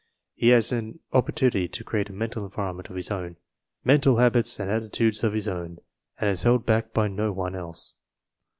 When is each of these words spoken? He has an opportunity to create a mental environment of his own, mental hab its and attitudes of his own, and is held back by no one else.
He 0.33 0.47
has 0.47 0.71
an 0.71 0.97
opportunity 1.13 1.67
to 1.67 1.83
create 1.83 2.09
a 2.09 2.11
mental 2.11 2.43
environment 2.43 2.89
of 2.89 2.95
his 2.95 3.11
own, 3.11 3.37
mental 3.83 4.17
hab 4.17 4.35
its 4.35 4.59
and 4.59 4.67
attitudes 4.67 5.23
of 5.23 5.33
his 5.33 5.47
own, 5.47 5.77
and 6.19 6.27
is 6.27 6.41
held 6.41 6.65
back 6.65 6.91
by 6.91 7.07
no 7.07 7.31
one 7.31 7.53
else. 7.53 7.93